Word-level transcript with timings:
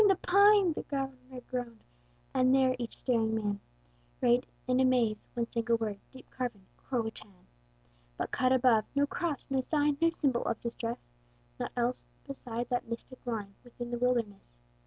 the 0.07 0.15
pine!" 0.15 0.73
the 0.73 0.81
Governor 0.81 1.41
groaned; 1.51 1.83
And 2.33 2.55
there 2.55 2.75
each 2.79 2.97
staring 2.97 3.35
man 3.35 3.59
Read 4.19 4.47
in 4.67 4.79
a 4.79 4.83
maze, 4.83 5.27
one 5.35 5.47
single 5.51 5.77
word, 5.77 5.99
Deep 6.11 6.27
carven, 6.31 6.65
CRO 6.75 7.05
A 7.05 7.11
TÀN! 7.11 7.45
But 8.17 8.31
cut 8.31 8.51
above, 8.51 8.85
no 8.95 9.05
cross, 9.05 9.45
no 9.51 9.61
sign, 9.61 9.99
No 10.01 10.09
symbol 10.09 10.43
of 10.45 10.59
distress; 10.59 11.05
Naught 11.59 11.73
else 11.77 12.05
beside 12.25 12.67
that 12.69 12.87
mystic 12.87 13.19
line 13.27 13.53
Within 13.63 13.91
the 13.91 13.99
wilderness! 13.99 14.55